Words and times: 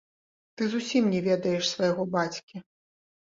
Ты 0.59 0.69
зусім 0.69 1.09
не 1.13 1.19
ведаеш 1.27 1.69
свайго 1.73 2.07
бацькі. 2.17 2.55